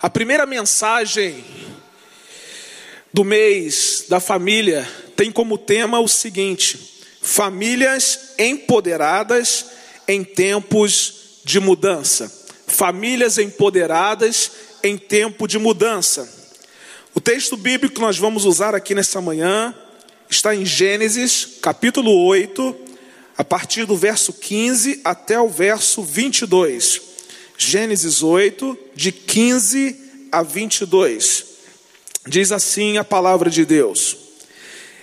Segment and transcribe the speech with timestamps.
[0.00, 1.44] A primeira mensagem
[3.12, 9.66] do mês da família tem como tema o seguinte: famílias empoderadas
[10.06, 12.32] em tempos de mudança.
[12.68, 14.52] Famílias empoderadas
[14.84, 16.32] em tempo de mudança.
[17.12, 19.74] O texto bíblico que nós vamos usar aqui nessa manhã
[20.30, 22.76] está em Gênesis, capítulo 8,
[23.36, 27.07] a partir do verso 15 até o verso 22.
[27.60, 31.44] Gênesis 8, de 15 a 22.
[32.24, 34.16] Diz assim a palavra de Deus: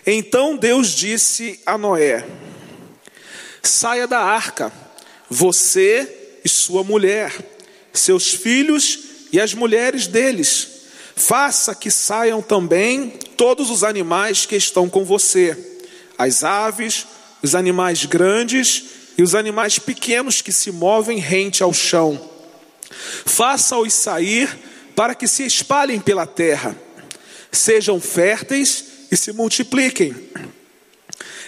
[0.08, 2.26] Então Deus disse a Noé:
[3.62, 4.72] Saia da arca,
[5.30, 7.36] você e sua mulher,
[7.91, 8.99] seus filhos
[9.34, 10.70] e as mulheres deles.
[11.13, 15.58] Faça que saiam também todos os animais que estão com você,
[16.18, 17.05] as aves,
[17.44, 18.85] os animais grandes
[19.18, 22.34] e os animais pequenos que se movem rente ao chão
[23.26, 24.49] Faça-os sair
[24.96, 26.76] para que se espalhem pela terra,
[27.52, 30.15] sejam férteis e se multipliquem.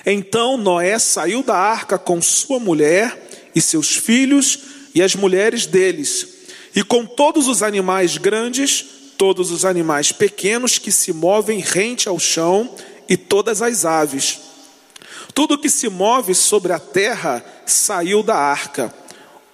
[0.05, 4.59] Então Noé saiu da arca com sua mulher e seus filhos
[4.93, 6.27] e as mulheres deles,
[6.75, 8.85] e com todos os animais grandes,
[9.17, 12.73] todos os animais pequenos que se movem rente ao chão
[13.09, 14.39] e todas as aves.
[15.33, 18.93] Tudo que se move sobre a terra saiu da arca,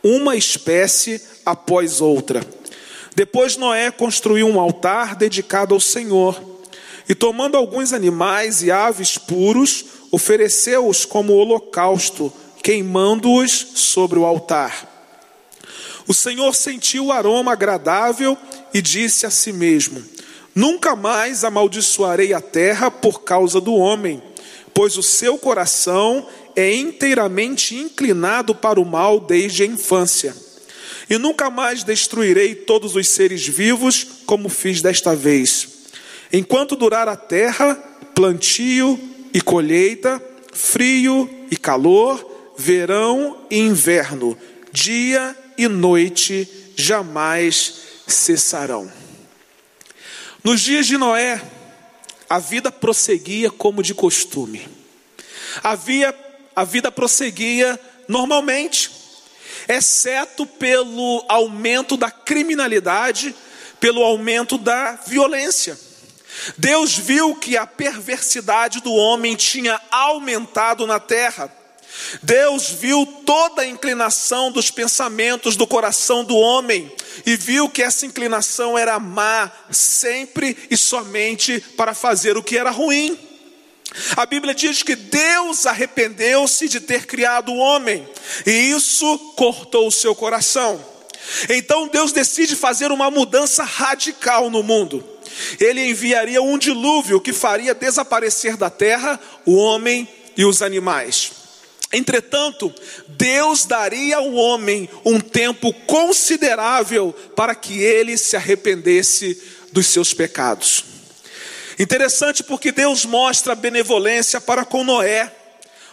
[0.04, 2.46] uma espécie após outra.
[3.16, 6.42] Depois Noé construiu um altar dedicado ao Senhor,
[7.08, 12.32] e tomando alguns animais e aves puros, ofereceu-os como holocausto,
[12.62, 14.90] queimando-os sobre o altar.
[16.08, 18.38] O Senhor sentiu o aroma agradável
[18.74, 20.04] e disse a si mesmo:
[20.56, 24.22] Nunca mais amaldiçoarei a terra por causa do homem,
[24.74, 30.36] pois o seu coração é inteiramente inclinado para o mal desde a infância
[31.10, 35.68] e nunca mais destruirei todos os seres vivos como fiz desta vez.
[36.32, 37.76] Enquanto durar a terra,
[38.16, 39.00] plantio
[39.34, 40.22] e colheita,
[40.52, 44.38] frio e calor, verão e inverno,
[44.72, 47.76] dia e noite jamais
[48.08, 48.92] cessarão.
[50.44, 51.42] Nos dias de Noé,
[52.30, 54.68] a vida prosseguia como de costume.
[55.64, 56.12] Havia
[56.56, 59.04] a vida prosseguia normalmente
[59.68, 63.36] exceto pelo aumento da criminalidade,
[63.80, 65.78] pelo aumento da violência.
[66.58, 71.54] Deus viu que a perversidade do homem tinha aumentado na terra.
[72.24, 76.92] Deus viu toda a inclinação dos pensamentos do coração do homem
[77.24, 82.72] e viu que essa inclinação era má, sempre e somente para fazer o que era
[82.72, 83.18] ruim.
[84.16, 88.08] A Bíblia diz que Deus arrependeu-se de ter criado o homem,
[88.46, 90.84] e isso cortou o seu coração.
[91.50, 95.04] Então Deus decide fazer uma mudança radical no mundo.
[95.60, 101.32] Ele enviaria um dilúvio que faria desaparecer da terra o homem e os animais.
[101.92, 102.74] Entretanto,
[103.08, 109.40] Deus daria ao homem um tempo considerável para que ele se arrependesse
[109.72, 110.93] dos seus pecados.
[111.80, 115.32] Interessante porque Deus mostra benevolência para com Noé,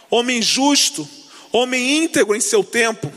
[0.09, 1.07] homem justo,
[1.51, 3.11] homem íntegro em seu tempo,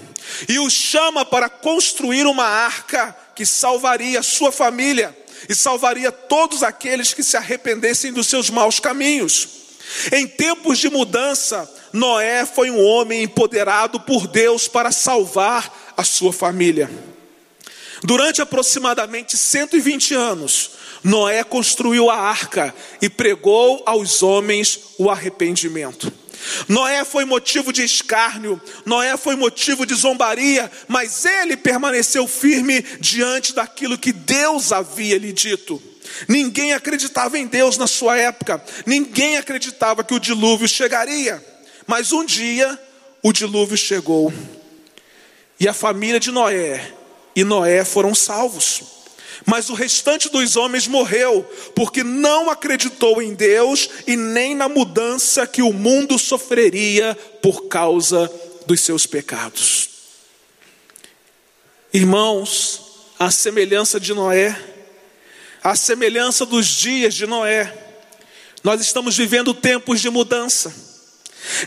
[0.48, 5.16] e o chama para construir uma arca que salvaria sua família
[5.48, 9.48] e salvaria todos aqueles que se arrependessem dos seus maus caminhos.
[10.12, 16.32] Em tempos de mudança, Noé foi um homem empoderado por Deus para salvar a sua
[16.32, 16.90] família.
[18.02, 20.70] Durante aproximadamente 120 anos,
[21.04, 26.10] Noé construiu a arca e pregou aos homens o arrependimento.
[26.66, 33.54] Noé foi motivo de escárnio, Noé foi motivo de zombaria, mas ele permaneceu firme diante
[33.54, 35.82] daquilo que Deus havia lhe dito.
[36.28, 41.44] Ninguém acreditava em Deus na sua época, ninguém acreditava que o dilúvio chegaria,
[41.86, 42.78] mas um dia
[43.22, 44.32] o dilúvio chegou
[45.58, 46.92] e a família de Noé
[47.34, 48.82] e Noé foram salvos.
[49.46, 51.42] Mas o restante dos homens morreu,
[51.74, 58.30] porque não acreditou em Deus e nem na mudança que o mundo sofreria por causa
[58.66, 59.88] dos seus pecados.
[61.92, 62.80] Irmãos,
[63.18, 64.58] a semelhança de Noé,
[65.62, 67.72] a semelhança dos dias de Noé,
[68.62, 70.74] nós estamos vivendo tempos de mudança.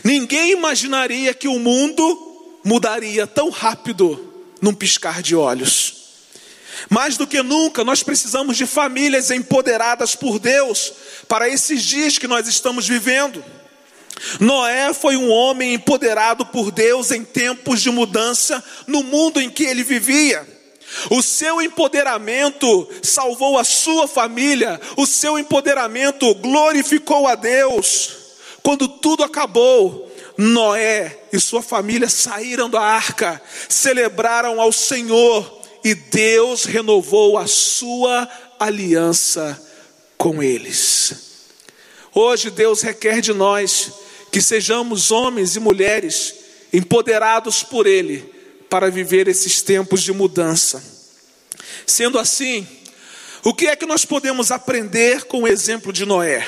[0.02, 5.97] Ninguém imaginaria que o mundo mudaria tão rápido num piscar de olhos.
[6.88, 10.92] Mais do que nunca, nós precisamos de famílias empoderadas por Deus
[11.26, 13.44] para esses dias que nós estamos vivendo.
[14.40, 19.64] Noé foi um homem empoderado por Deus em tempos de mudança no mundo em que
[19.64, 20.46] ele vivia.
[21.10, 28.16] O seu empoderamento salvou a sua família, o seu empoderamento glorificou a Deus.
[28.62, 36.64] Quando tudo acabou, Noé e sua família saíram da arca, celebraram ao Senhor e Deus
[36.64, 38.28] renovou a sua
[38.58, 39.60] aliança
[40.16, 41.28] com eles.
[42.14, 43.92] Hoje Deus requer de nós
[44.32, 46.34] que sejamos homens e mulheres
[46.72, 48.32] empoderados por Ele
[48.68, 50.82] para viver esses tempos de mudança.
[51.86, 52.66] Sendo assim,
[53.42, 56.46] o que é que nós podemos aprender com o exemplo de Noé?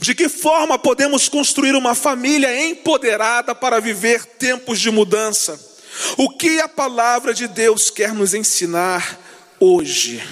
[0.00, 5.73] De que forma podemos construir uma família empoderada para viver tempos de mudança?
[6.16, 9.18] O que a palavra de Deus quer nos ensinar
[9.60, 10.22] hoje?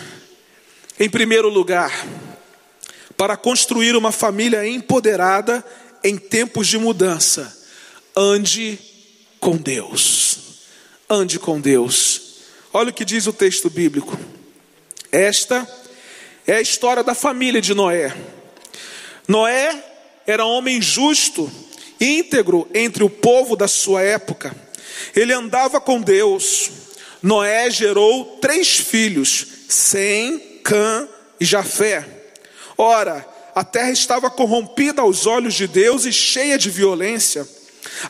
[0.99, 2.07] Em primeiro lugar,
[3.17, 5.65] para construir uma família empoderada
[6.03, 7.57] em tempos de mudança,
[8.17, 8.79] ande
[9.41, 10.39] com Deus.
[11.09, 12.23] Ande com Deus.
[12.73, 14.19] Olha o que diz o texto bíblico.
[15.11, 15.69] Esta
[16.47, 18.17] é a história da família de Noé.
[19.29, 19.85] Noé
[20.27, 21.51] era homem justo,
[22.01, 24.55] íntegro entre o povo da sua época.
[25.15, 26.71] Ele andava com Deus.
[27.23, 31.09] Noé gerou três filhos: Sem, Cã
[31.41, 32.07] e Jafé.
[32.77, 37.47] Ora, a terra estava corrompida aos olhos de Deus e cheia de violência.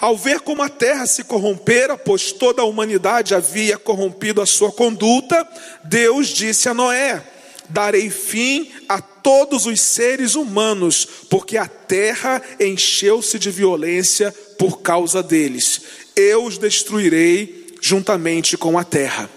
[0.00, 4.70] Ao ver como a terra se corrompera, pois toda a humanidade havia corrompido a sua
[4.70, 5.46] conduta,
[5.85, 7.23] Deus disse a Noé:
[7.69, 15.25] Darei fim a todos os seres humanos, porque a terra encheu-se de violência por causa
[15.25, 15.82] deles.
[16.14, 19.29] Eu os destruirei juntamente com a terra.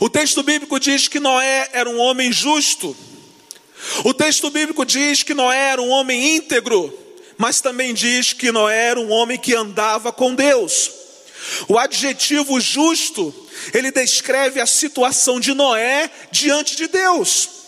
[0.00, 2.96] O texto bíblico diz que Noé era um homem justo.
[4.04, 6.96] O texto bíblico diz que Noé era um homem íntegro
[7.36, 10.88] mas também diz que Noé era um homem que andava com Deus.
[11.66, 13.34] O adjetivo justo,
[13.72, 17.63] ele descreve a situação de Noé diante de Deus.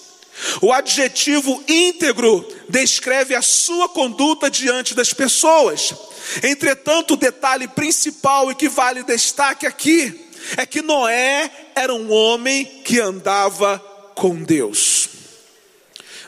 [0.60, 5.94] O adjetivo íntegro descreve a sua conduta diante das pessoas.
[6.42, 12.64] Entretanto, o detalhe principal e que vale destaque aqui é que Noé era um homem
[12.84, 13.78] que andava
[14.14, 15.08] com Deus.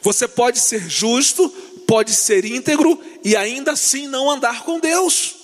[0.03, 1.49] Você pode ser justo,
[1.87, 5.35] pode ser íntegro e ainda assim não andar com Deus.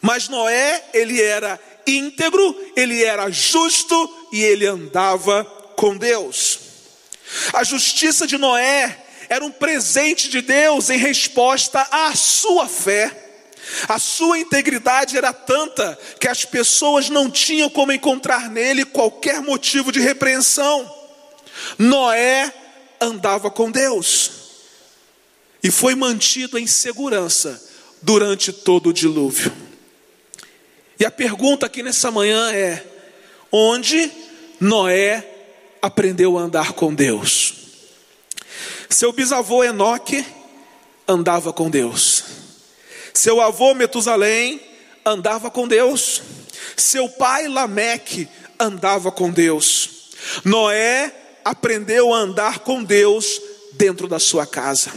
[0.00, 5.44] Mas Noé, ele era íntegro, ele era justo e ele andava
[5.76, 6.67] com Deus.
[7.52, 13.26] A justiça de Noé era um presente de Deus em resposta à sua fé.
[13.88, 19.92] A sua integridade era tanta que as pessoas não tinham como encontrar nele qualquer motivo
[19.92, 20.90] de repreensão.
[21.76, 22.52] Noé
[23.00, 24.30] andava com Deus
[25.62, 27.62] e foi mantido em segurança
[28.00, 29.52] durante todo o dilúvio.
[30.98, 32.84] E a pergunta aqui nessa manhã é:
[33.52, 34.10] onde
[34.58, 35.37] Noé
[35.80, 37.54] aprendeu a andar com Deus?
[38.88, 40.24] Seu bisavô Enoque
[41.06, 42.24] andava com Deus.
[43.14, 44.60] Seu avô Metusalém
[45.04, 46.22] andava com Deus.
[46.76, 48.28] Seu pai Lameque
[48.58, 50.10] andava com Deus.
[50.44, 51.12] Noé
[51.44, 53.40] aprendeu a andar com Deus
[53.72, 54.92] dentro da sua casa.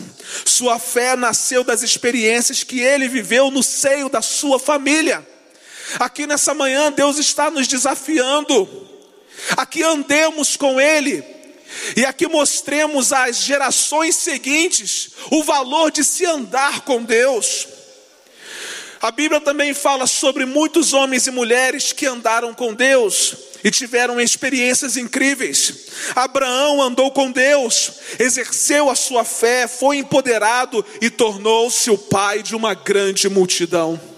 [0.45, 5.25] Sua fé nasceu das experiências que ele viveu no seio da sua família.
[5.99, 8.90] Aqui nessa manhã, Deus está nos desafiando.
[9.57, 11.23] Aqui andemos com Ele.
[11.95, 17.67] E aqui mostremos às gerações seguintes o valor de se andar com Deus.
[19.01, 24.21] A Bíblia também fala sobre muitos homens e mulheres que andaram com Deus e tiveram
[24.21, 25.87] experiências incríveis.
[26.15, 32.55] Abraão andou com Deus, exerceu a sua fé, foi empoderado e tornou-se o pai de
[32.55, 34.10] uma grande multidão.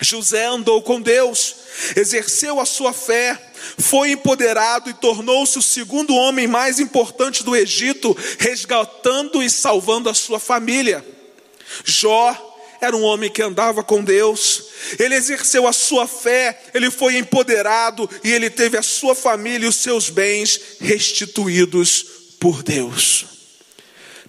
[0.00, 1.56] José andou com Deus,
[1.94, 3.38] exerceu a sua fé,
[3.78, 10.14] foi empoderado e tornou-se o segundo homem mais importante do Egito, resgatando e salvando a
[10.14, 11.04] sua família.
[11.84, 12.48] Jó
[12.80, 14.64] era um homem que andava com Deus,
[14.98, 19.68] ele exerceu a sua fé, ele foi empoderado e ele teve a sua família e
[19.68, 22.06] os seus bens restituídos
[22.40, 23.26] por Deus.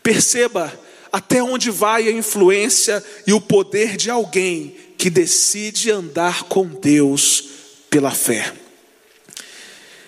[0.03, 0.77] Perceba
[1.11, 7.43] até onde vai a influência e o poder de alguém que decide andar com Deus
[7.89, 8.53] pela fé.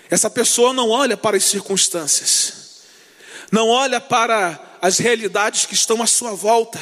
[0.08, 2.84] Essa pessoa não olha para as circunstâncias,
[3.50, 6.80] não olha para as realidades que estão à sua volta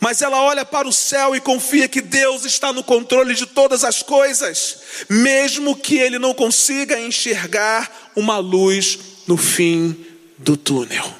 [0.00, 3.82] mas ela olha para o céu e confia que Deus está no controle de todas
[3.82, 8.96] as coisas, mesmo que ele não consiga enxergar uma luz
[9.26, 10.06] no fim
[10.38, 11.12] do túnel.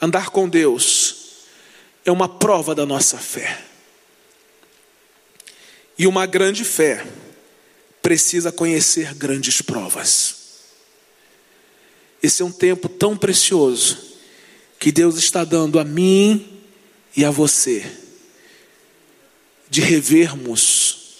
[0.00, 1.16] Andar com Deus
[2.02, 3.69] é uma prova da nossa fé.
[6.00, 7.06] E uma grande fé
[8.00, 10.34] precisa conhecer grandes provas.
[12.22, 13.98] Esse é um tempo tão precioso
[14.78, 16.58] que Deus está dando a mim
[17.14, 17.84] e a você
[19.68, 21.18] de revermos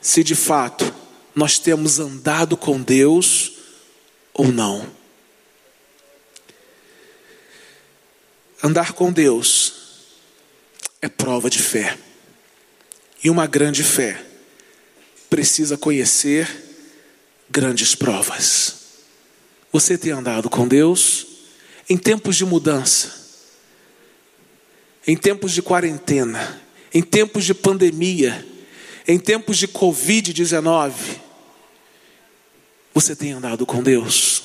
[0.00, 0.94] se de fato
[1.34, 3.50] nós temos andado com Deus
[4.32, 4.88] ou não.
[8.62, 9.72] Andar com Deus
[11.02, 12.05] é prova de fé.
[13.22, 14.22] E uma grande fé
[15.28, 16.48] precisa conhecer
[17.50, 18.76] grandes provas.
[19.72, 21.26] Você tem andado com Deus
[21.88, 23.12] em tempos de mudança,
[25.06, 26.60] em tempos de quarentena,
[26.92, 28.46] em tempos de pandemia,
[29.06, 30.92] em tempos de Covid-19.
[32.94, 34.42] Você tem andado com Deus?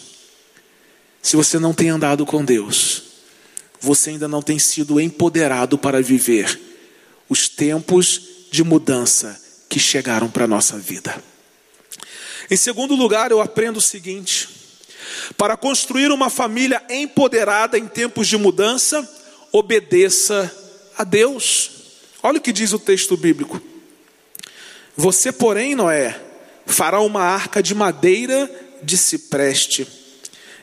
[1.22, 3.04] Se você não tem andado com Deus,
[3.80, 6.60] você ainda não tem sido empoderado para viver
[7.30, 11.24] os tempos de mudança que chegaram para a nossa vida.
[12.50, 14.50] Em segundo lugar, eu aprendo o seguinte:
[15.38, 19.10] para construir uma família empoderada em tempos de mudança,
[19.54, 20.54] obedeça
[20.98, 21.72] a Deus.
[22.22, 23.62] Olha o que diz o texto bíblico.
[24.98, 26.20] Você, porém, Noé,
[26.66, 28.52] fará uma arca de madeira
[28.84, 29.88] de cipreste,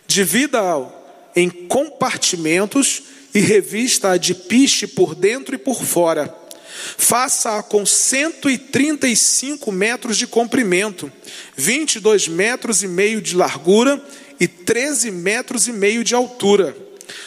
[0.07, 0.87] divida-a
[1.35, 3.03] em compartimentos
[3.35, 6.48] e revista-a de piche por dentro e por fora
[6.97, 11.11] Faça-a com 135 metros de comprimento,
[11.57, 14.03] 22 metros e meio de largura
[14.39, 16.77] e 13 metros e meio de altura.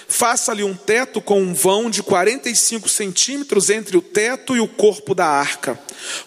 [0.07, 5.15] Faça-lhe um teto com um vão de 45 centímetros entre o teto e o corpo
[5.15, 5.79] da arca.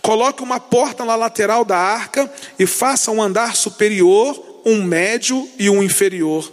[0.02, 5.70] Coloque uma porta na lateral da arca e faça um andar superior, um médio e
[5.70, 6.50] um inferior.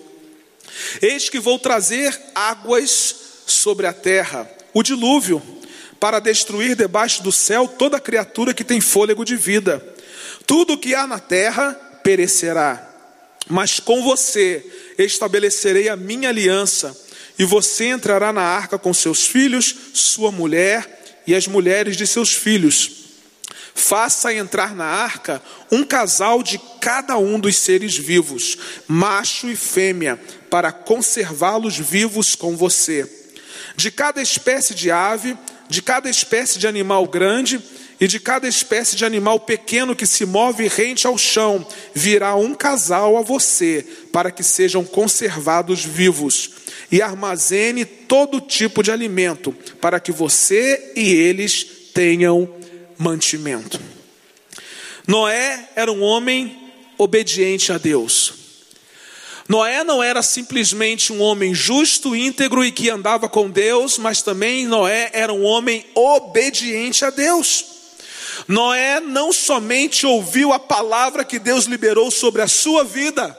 [1.01, 5.41] Eis que vou trazer águas sobre a terra, o dilúvio
[6.01, 9.85] para destruir debaixo do céu toda criatura que tem fôlego de vida.
[10.47, 12.89] Tudo o que há na terra perecerá,
[13.47, 14.65] mas com você
[14.97, 16.99] estabelecerei a minha aliança,
[17.37, 22.33] e você entrará na arca com seus filhos, sua mulher e as mulheres de seus
[22.33, 23.01] filhos.
[23.75, 25.39] Faça entrar na arca
[25.71, 32.57] um casal de cada um dos seres vivos, macho e fêmea, para conservá-los vivos com
[32.57, 33.07] você.
[33.75, 35.37] De cada espécie de ave,
[35.71, 37.57] de cada espécie de animal grande
[37.97, 42.53] e de cada espécie de animal pequeno que se move rente ao chão, virá um
[42.53, 46.51] casal a você, para que sejam conservados vivos.
[46.91, 52.53] E armazene todo tipo de alimento, para que você e eles tenham
[52.97, 53.79] mantimento.
[55.07, 58.40] Noé era um homem obediente a Deus.
[59.51, 64.65] Noé não era simplesmente um homem justo, íntegro e que andava com Deus, mas também
[64.65, 67.65] Noé era um homem obediente a Deus.
[68.47, 73.37] Noé não somente ouviu a palavra que Deus liberou sobre a sua vida,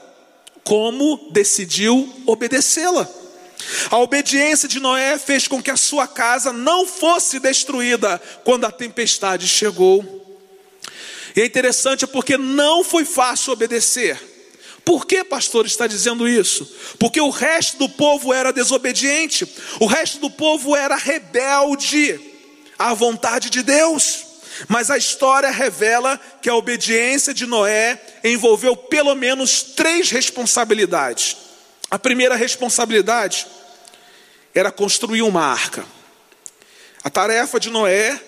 [0.63, 3.09] como decidiu obedecê-la.
[3.89, 8.71] A obediência de Noé fez com que a sua casa não fosse destruída quando a
[8.71, 10.05] tempestade chegou.
[11.35, 14.32] E é interessante porque não foi fácil obedecer.
[14.85, 16.69] Por que, pastor, está dizendo isso?
[16.99, 19.47] Porque o resto do povo era desobediente,
[19.79, 22.19] o resto do povo era rebelde
[22.77, 24.25] à vontade de Deus.
[24.67, 31.37] Mas a história revela que a obediência de Noé envolveu pelo menos três responsabilidades.
[31.89, 33.47] A primeira responsabilidade
[34.53, 35.85] era construir uma arca.
[37.03, 38.19] A tarefa de Noé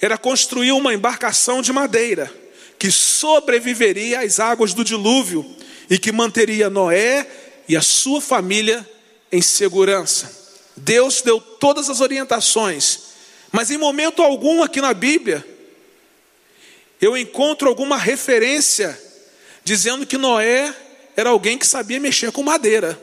[0.00, 2.32] era construir uma embarcação de madeira
[2.78, 5.44] que sobreviveria às águas do dilúvio
[5.90, 7.26] e que manteria Noé
[7.68, 8.88] e a sua família
[9.30, 10.38] em segurança.
[10.76, 13.00] Deus deu todas as orientações,
[13.50, 15.44] mas em momento algum aqui na Bíblia
[17.00, 18.98] eu encontro alguma referência
[19.64, 20.74] dizendo que Noé
[21.16, 23.00] era alguém que sabia mexer com madeira.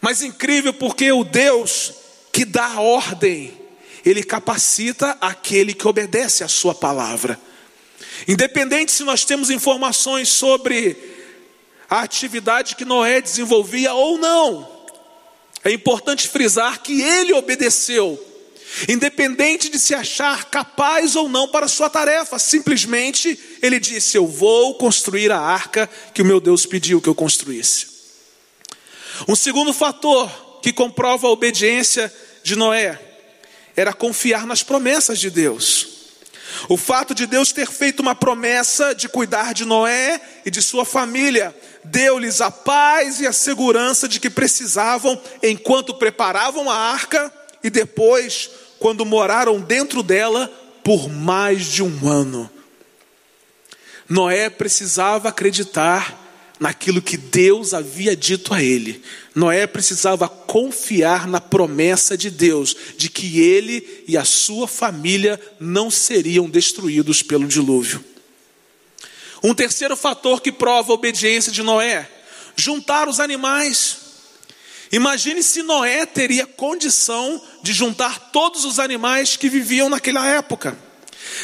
[0.00, 1.94] Mas incrível porque o Deus
[2.32, 3.52] que dá ordem,
[4.04, 7.40] ele capacita aquele que obedece à sua palavra.
[8.26, 10.96] Independente se nós temos informações sobre
[11.88, 14.68] a atividade que Noé desenvolvia ou não,
[15.64, 18.22] é importante frisar que ele obedeceu,
[18.88, 24.74] independente de se achar capaz ou não para sua tarefa, simplesmente ele disse: Eu vou
[24.74, 27.98] construir a arca que o meu Deus pediu que eu construísse.
[29.26, 30.30] Um segundo fator
[30.62, 33.00] que comprova a obediência de Noé
[33.74, 35.97] era confiar nas promessas de Deus.
[36.66, 40.84] O fato de Deus ter feito uma promessa de cuidar de Noé e de sua
[40.84, 47.70] família deu-lhes a paz e a segurança de que precisavam enquanto preparavam a arca e
[47.70, 50.50] depois, quando moraram dentro dela
[50.82, 52.50] por mais de um ano.
[54.08, 56.27] Noé precisava acreditar
[56.58, 59.02] naquilo que Deus havia dito a ele.
[59.34, 65.90] Noé precisava confiar na promessa de Deus de que ele e a sua família não
[65.90, 68.04] seriam destruídos pelo dilúvio.
[69.42, 72.10] Um terceiro fator que prova a obediência de Noé:
[72.56, 73.98] juntar os animais.
[74.90, 80.87] Imagine se Noé teria condição de juntar todos os animais que viviam naquela época.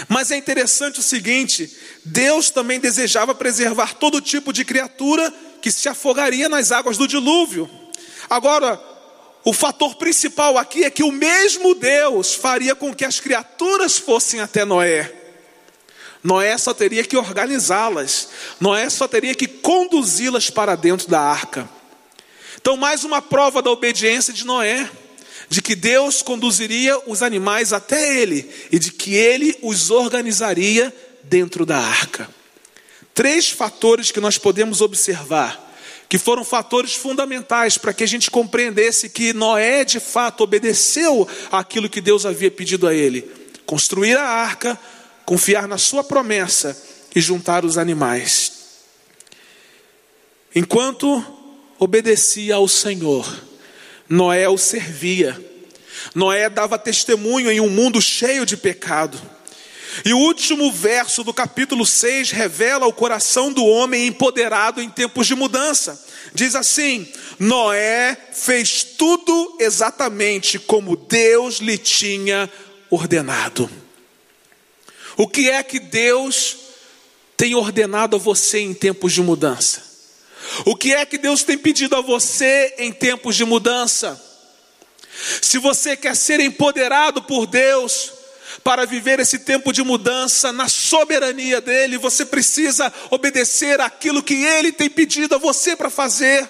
[0.08, 1.70] Mas é interessante o seguinte:
[2.04, 7.68] Deus também desejava preservar todo tipo de criatura que se afogaria nas águas do dilúvio.
[8.28, 8.80] Agora,
[9.44, 14.40] o fator principal aqui é que o mesmo Deus faria com que as criaturas fossem
[14.40, 15.12] até Noé.
[16.22, 21.68] Noé só teria que organizá-las, Noé só teria que conduzi-las para dentro da arca.
[22.58, 24.90] Então, mais uma prova da obediência de Noé,
[25.48, 31.64] de que Deus conduziria os animais até ele e de que ele os organizaria dentro
[31.64, 32.28] da arca.
[33.14, 35.72] Três fatores que nós podemos observar,
[36.08, 41.88] que foram fatores fundamentais para que a gente compreendesse que Noé de fato obedeceu aquilo
[41.88, 43.22] que Deus havia pedido a ele:
[43.64, 44.78] construir a arca,
[45.24, 46.76] confiar na sua promessa
[47.14, 48.52] e juntar os animais.
[50.54, 51.24] Enquanto
[51.78, 53.26] obedecia ao Senhor,
[54.08, 55.40] Noé o servia.
[56.14, 59.20] Noé dava testemunho em um mundo cheio de pecado.
[60.04, 65.26] E o último verso do capítulo 6 revela o coração do homem empoderado em tempos
[65.26, 66.04] de mudança.
[66.34, 67.06] Diz assim:
[67.38, 72.50] Noé fez tudo exatamente como Deus lhe tinha
[72.90, 73.70] ordenado.
[75.16, 76.56] O que é que Deus
[77.36, 79.93] tem ordenado a você em tempos de mudança?
[80.64, 84.20] O que é que Deus tem pedido a você em tempos de mudança?
[85.40, 88.12] Se você quer ser empoderado por Deus
[88.62, 94.72] para viver esse tempo de mudança na soberania dEle, você precisa obedecer aquilo que Ele
[94.72, 96.48] tem pedido a você para fazer.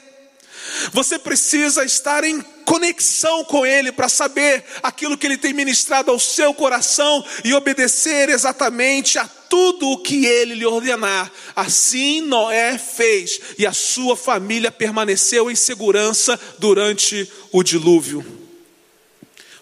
[0.93, 6.19] Você precisa estar em conexão com Ele para saber aquilo que Ele tem ministrado ao
[6.19, 11.31] seu coração e obedecer exatamente a tudo o que Ele lhe ordenar.
[11.55, 18.27] Assim Noé fez e a sua família permaneceu em segurança durante o dilúvio.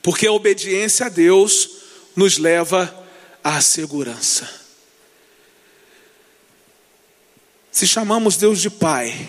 [0.01, 1.69] Porque a obediência a Deus
[2.17, 3.07] nos leva
[3.45, 4.49] à segurança.
[7.71, 9.29] Se chamamos Deus de Pai,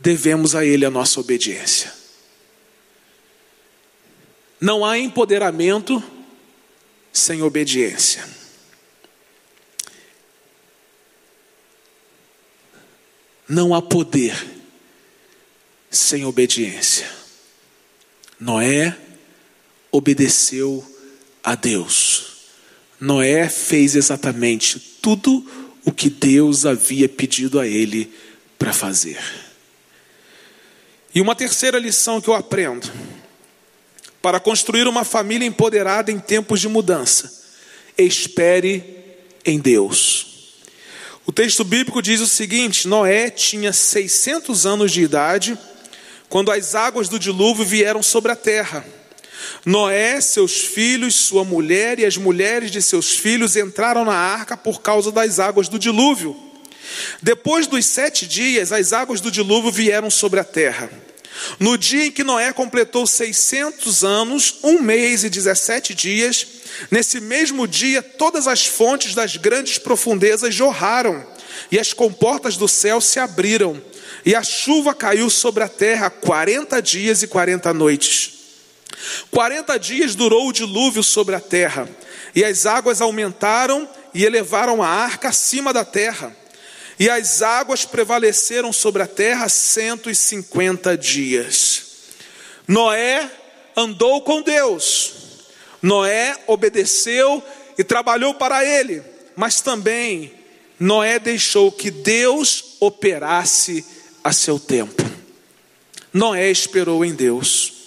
[0.00, 1.99] devemos a Ele a nossa obediência.
[4.60, 6.02] Não há empoderamento
[7.12, 8.28] sem obediência.
[13.48, 14.36] Não há poder
[15.90, 17.10] sem obediência.
[18.38, 18.96] Noé
[19.90, 20.84] obedeceu
[21.42, 22.30] a Deus.
[23.00, 25.44] Noé fez exatamente tudo
[25.84, 28.12] o que Deus havia pedido a ele
[28.58, 29.18] para fazer.
[31.14, 32.90] E uma terceira lição que eu aprendo:
[34.22, 37.32] para construir uma família empoderada em tempos de mudança,
[37.96, 38.98] espere
[39.44, 40.26] em Deus.
[41.26, 45.58] O texto bíblico diz o seguinte: Noé tinha 600 anos de idade
[46.28, 48.84] quando as águas do dilúvio vieram sobre a terra.
[49.64, 54.80] Noé, seus filhos, sua mulher e as mulheres de seus filhos entraram na arca por
[54.80, 56.36] causa das águas do dilúvio.
[57.22, 60.90] Depois dos sete dias, as águas do dilúvio vieram sobre a terra.
[61.58, 66.46] No dia em que Noé completou 600 anos, um mês e 17 dias,
[66.90, 71.24] nesse mesmo dia, todas as fontes das grandes profundezas jorraram,
[71.70, 73.80] e as comportas do céu se abriram,
[74.24, 78.32] e a chuva caiu sobre a terra 40 dias e 40 noites.
[79.30, 81.88] 40 dias durou o dilúvio sobre a terra,
[82.34, 86.36] e as águas aumentaram e elevaram a arca acima da terra.
[87.00, 91.82] E as águas prevaleceram sobre a terra 150 dias.
[92.68, 93.30] Noé
[93.74, 95.14] andou com Deus.
[95.80, 97.42] Noé obedeceu
[97.78, 99.02] e trabalhou para ele,
[99.34, 100.34] mas também
[100.78, 103.82] Noé deixou que Deus operasse
[104.22, 105.02] a seu tempo.
[106.12, 107.79] Noé esperou em Deus.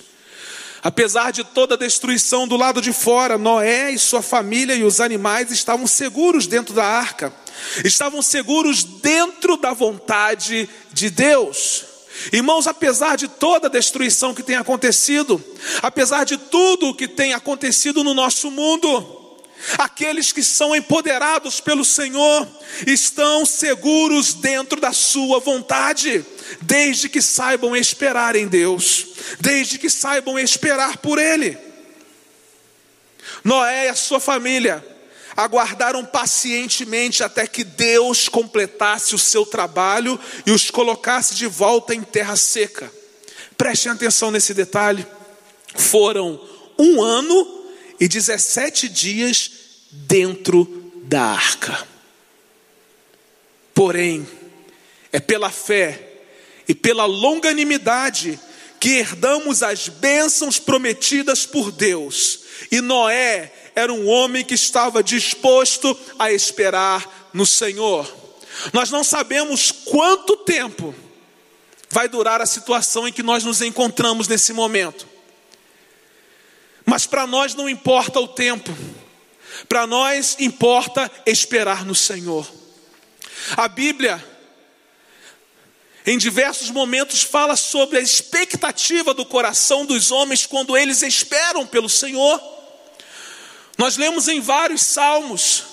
[0.83, 4.99] Apesar de toda a destruição do lado de fora, Noé e sua família e os
[4.99, 7.33] animais estavam seguros dentro da arca
[7.83, 11.85] estavam seguros dentro da vontade de Deus.
[12.31, 15.43] Irmãos, apesar de toda a destruição que tem acontecido,
[15.81, 19.39] apesar de tudo o que tem acontecido no nosso mundo,
[19.77, 22.47] aqueles que são empoderados pelo Senhor
[22.85, 26.23] estão seguros dentro da Sua vontade,
[26.61, 29.07] desde que saibam esperar em Deus,
[29.39, 31.57] desde que saibam esperar por Ele.
[33.43, 34.85] Noé e a sua família
[35.35, 42.03] aguardaram pacientemente até que Deus completasse o seu trabalho e os colocasse de volta em
[42.03, 42.91] terra seca.
[43.57, 45.05] Prestem atenção nesse detalhe.
[45.75, 46.39] Foram
[46.77, 47.65] um ano
[47.99, 49.51] e 17 dias
[49.91, 51.87] dentro da arca.
[53.73, 54.27] Porém,
[55.11, 56.12] é pela fé
[56.67, 58.39] e pela longanimidade
[58.79, 62.41] que herdamos as bênçãos prometidas por Deus.
[62.71, 68.13] E Noé era um homem que estava disposto a esperar no Senhor.
[68.71, 70.93] Nós não sabemos quanto tempo
[71.89, 75.07] vai durar a situação em que nós nos encontramos nesse momento.
[76.85, 78.75] Mas para nós não importa o tempo,
[79.69, 82.51] para nós importa esperar no Senhor.
[83.55, 84.23] A Bíblia,
[86.05, 91.89] em diversos momentos, fala sobre a expectativa do coração dos homens quando eles esperam pelo
[91.89, 92.41] Senhor.
[93.77, 95.63] Nós lemos em vários salmos,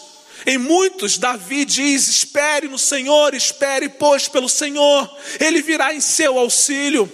[0.46, 6.38] em muitos, Davi diz: espere no Senhor, espere, pois, pelo Senhor, Ele virá em seu
[6.38, 7.10] auxílio.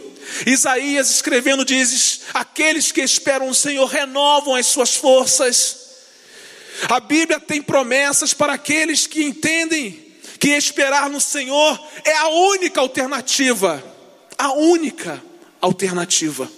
[0.46, 5.87] Isaías escrevendo diz: aqueles que esperam no Senhor renovam as suas forças.
[6.88, 10.05] A Bíblia tem promessas para aqueles que entendem
[10.46, 13.82] que esperar no Senhor é a única alternativa,
[14.38, 15.20] a única
[15.61, 16.48] alternativa.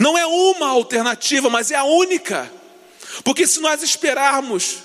[0.00, 2.52] Não é uma alternativa, mas é a única.
[3.22, 4.78] Porque se nós esperarmos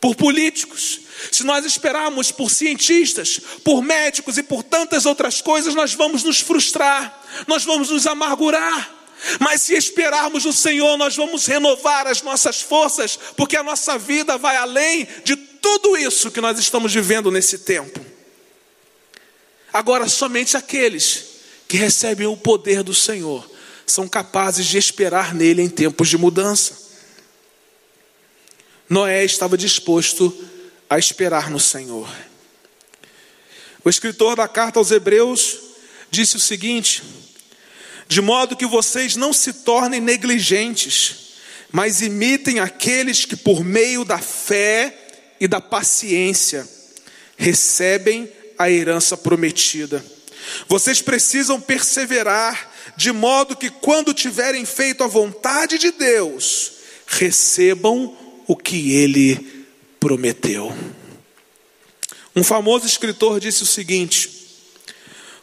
[0.00, 5.92] por políticos, se nós esperarmos por cientistas, por médicos e por tantas outras coisas, nós
[5.92, 8.90] vamos nos frustrar, nós vamos nos amargurar.
[9.38, 14.38] Mas se esperarmos no Senhor, nós vamos renovar as nossas forças, porque a nossa vida
[14.38, 18.00] vai além de tudo isso que nós estamos vivendo nesse tempo.
[19.72, 21.24] Agora, somente aqueles
[21.68, 23.48] que recebem o poder do Senhor
[23.86, 26.88] são capazes de esperar nele em tempos de mudança.
[28.88, 30.34] Noé estava disposto
[30.88, 32.08] a esperar no Senhor.
[33.84, 35.58] O escritor da carta aos Hebreus
[36.10, 37.02] disse o seguinte:
[38.08, 41.34] de modo que vocês não se tornem negligentes,
[41.70, 45.07] mas imitem aqueles que, por meio da fé
[45.40, 46.68] e da paciência,
[47.36, 50.04] recebem a herança prometida.
[50.66, 56.72] Vocês precisam perseverar, de modo que, quando tiverem feito a vontade de Deus,
[57.06, 59.66] recebam o que ele
[60.00, 60.74] prometeu.
[62.34, 64.30] Um famoso escritor disse o seguinte: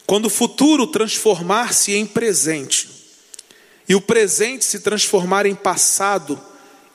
[0.06, 2.88] quando o futuro transformar-se em presente,
[3.88, 6.40] e o presente se transformar em passado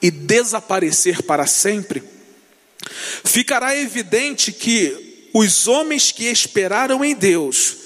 [0.02, 2.04] e desaparecer para sempre,
[3.24, 7.78] ficará evidente que os homens que esperaram em Deus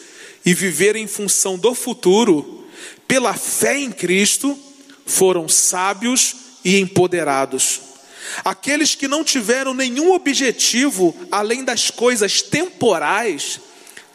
[0.45, 2.65] e viveram em função do futuro,
[3.07, 4.57] pela fé em Cristo,
[5.05, 7.81] foram sábios e empoderados.
[8.43, 13.59] Aqueles que não tiveram nenhum objetivo além das coisas temporais,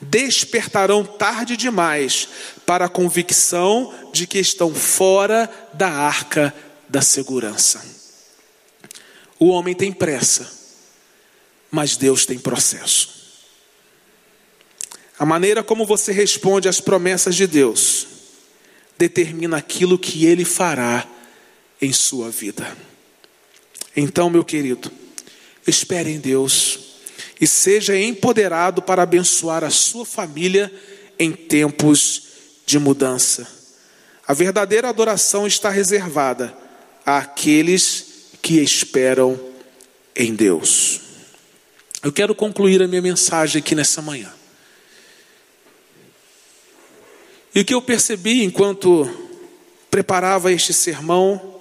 [0.01, 2.29] despertarão tarde demais
[2.66, 6.55] para a convicção de que estão fora da arca
[6.88, 7.85] da segurança.
[9.38, 10.60] O homem tem pressa,
[11.70, 13.20] mas Deus tem processo.
[15.18, 18.06] A maneira como você responde às promessas de Deus
[18.96, 21.06] determina aquilo que ele fará
[21.80, 22.76] em sua vida.
[23.96, 24.90] Então, meu querido,
[25.66, 26.78] espere em Deus
[27.40, 30.72] e seja empoderado para abençoar a sua família
[31.18, 32.22] em tempos
[32.66, 33.46] de mudança.
[34.26, 36.56] A verdadeira adoração está reservada
[37.04, 38.06] àqueles
[38.40, 39.38] que esperam
[40.14, 41.10] em Deus.
[42.02, 44.32] Eu quero concluir a minha mensagem aqui nessa manhã.
[47.54, 49.08] E o que eu percebi enquanto
[49.90, 51.60] preparava este sermão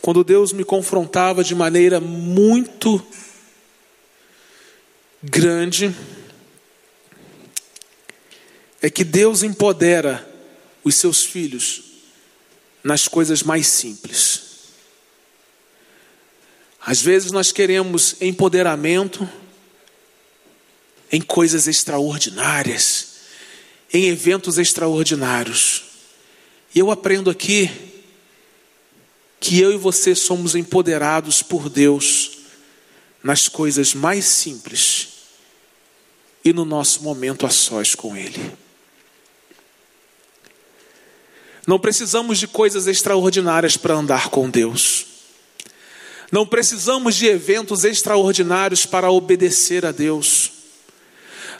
[0.00, 3.04] quando Deus me confrontava de maneira muito
[5.22, 5.94] grande,
[8.80, 10.26] é que Deus empodera
[10.82, 11.82] os seus filhos
[12.82, 14.49] nas coisas mais simples.
[16.90, 19.30] Às vezes nós queremos empoderamento
[21.12, 23.12] em coisas extraordinárias,
[23.94, 25.84] em eventos extraordinários.
[26.74, 27.70] E eu aprendo aqui
[29.38, 32.38] que eu e você somos empoderados por Deus
[33.22, 35.10] nas coisas mais simples
[36.44, 38.52] e no nosso momento a sós com Ele.
[41.68, 45.09] Não precisamos de coisas extraordinárias para andar com Deus.
[46.30, 50.52] Não precisamos de eventos extraordinários para obedecer a Deus.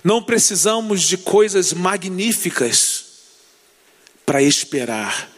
[0.05, 3.05] Não precisamos de coisas magníficas
[4.25, 5.29] para esperar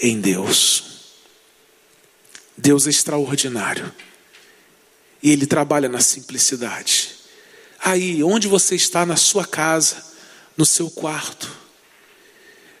[0.00, 0.84] em Deus.
[2.56, 3.90] Deus é extraordinário.
[5.22, 7.12] E Ele trabalha na simplicidade.
[7.82, 10.04] Aí, onde você está, na sua casa,
[10.54, 11.50] no seu quarto,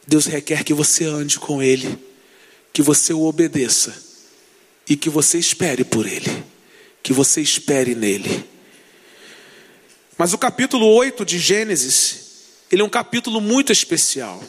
[0.06, 1.98] Deus requer que você ande com Ele,
[2.70, 4.09] que você o obedeça
[4.90, 6.44] e que você espere por Ele,
[7.00, 8.44] que você espere nele.
[10.18, 12.28] Mas o capítulo 8 de Gênesis,
[12.70, 14.42] ele é um capítulo muito especial.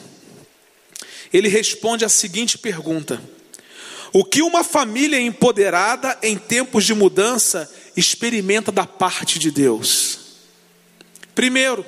[1.32, 3.22] Ele responde a seguinte pergunta:
[4.12, 10.18] O que uma família empoderada em tempos de mudança experimenta da parte de Deus?
[11.36, 11.86] Primeiro,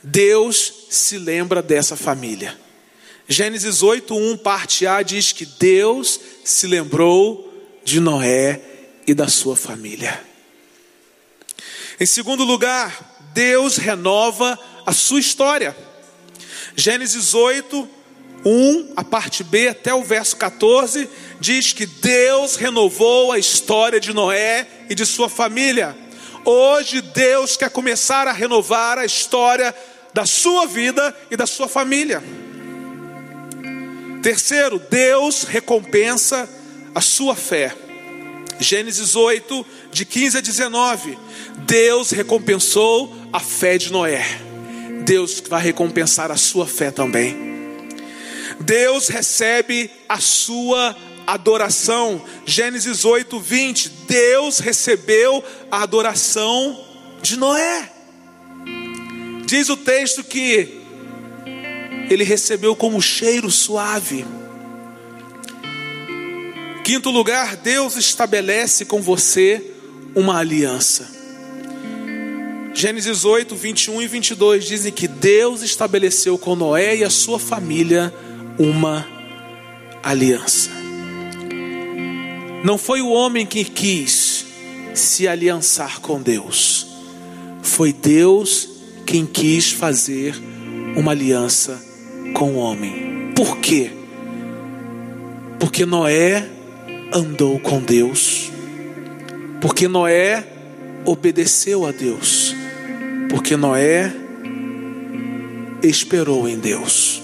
[0.00, 2.63] Deus se lembra dessa família.
[3.26, 7.50] Gênesis 8:1, parte A diz que Deus se lembrou
[7.82, 8.60] de Noé
[9.06, 10.22] e da sua família.
[11.98, 15.74] Em segundo lugar, Deus renova a sua história.
[16.76, 17.88] Gênesis 8,
[18.44, 21.08] 1, a parte B até o verso 14,
[21.40, 25.96] diz que Deus renovou a história de Noé e de sua família.
[26.44, 29.74] Hoje Deus quer começar a renovar a história
[30.12, 32.22] da sua vida e da sua família.
[34.24, 36.48] Terceiro, Deus recompensa
[36.94, 37.76] a sua fé.
[38.58, 41.18] Gênesis 8, de 15 a 19.
[41.66, 44.24] Deus recompensou a fé de Noé.
[45.04, 47.36] Deus vai recompensar a sua fé também.
[48.60, 52.24] Deus recebe a sua adoração.
[52.46, 53.88] Gênesis 8, 20.
[54.08, 56.82] Deus recebeu a adoração
[57.20, 57.92] de Noé.
[59.44, 60.82] Diz o texto que
[62.10, 64.24] ele recebeu como cheiro suave.
[66.84, 69.62] Quinto lugar, Deus estabelece com você
[70.14, 71.10] uma aliança.
[72.74, 78.12] Gênesis 8, 21 e 22 dizem que Deus estabeleceu com Noé e a sua família
[78.58, 79.06] uma
[80.02, 80.70] aliança.
[82.64, 84.44] Não foi o homem que quis
[84.92, 86.86] se aliançar com Deus,
[87.62, 88.68] foi Deus
[89.06, 90.34] quem quis fazer
[90.96, 91.93] uma aliança
[92.34, 93.32] com o homem.
[93.34, 93.90] Por quê?
[95.58, 96.46] Porque Noé
[97.12, 98.50] andou com Deus,
[99.60, 100.44] porque Noé
[101.04, 102.54] obedeceu a Deus,
[103.30, 104.12] porque Noé
[105.82, 107.22] esperou em Deus.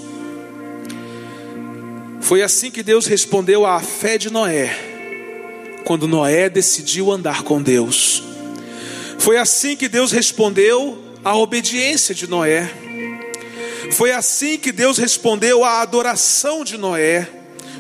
[2.21, 4.71] Foi assim que Deus respondeu à fé de Noé,
[5.85, 8.23] quando Noé decidiu andar com Deus.
[9.19, 12.71] Foi assim que Deus respondeu à obediência de Noé.
[13.93, 17.29] Foi assim que Deus respondeu à adoração de Noé,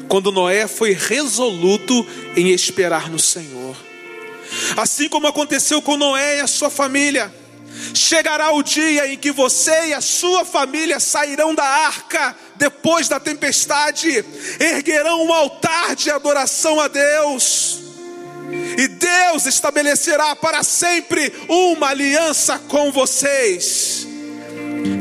[0.08, 3.76] quando Noé foi resoluto em esperar no Senhor.
[4.76, 7.32] Assim como aconteceu com Noé e a sua família,
[7.94, 13.20] chegará o dia em que você e a sua família sairão da arca depois da
[13.20, 14.24] tempestade,
[14.58, 17.78] erguerão um altar de adoração a Deus.
[18.76, 24.09] E Deus estabelecerá para sempre uma aliança com vocês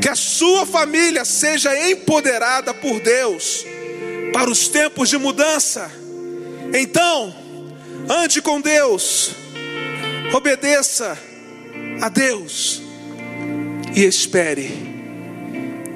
[0.00, 3.64] que a sua família seja empoderada por Deus
[4.32, 5.90] para os tempos de mudança.
[6.72, 7.34] Então,
[8.08, 9.32] ande com Deus,
[10.32, 11.18] obedeça
[12.00, 12.82] a Deus
[13.94, 14.70] e espere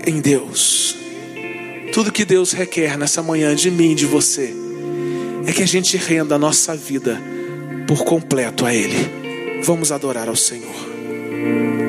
[0.06, 0.96] em Deus.
[1.92, 4.52] Tudo que Deus requer nessa manhã de mim, de você,
[5.46, 7.20] é que a gente renda a nossa vida
[7.86, 9.60] por completo a Ele.
[9.62, 11.83] Vamos adorar ao Senhor.